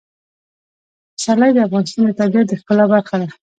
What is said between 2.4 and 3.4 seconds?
د ښکلا برخه ده.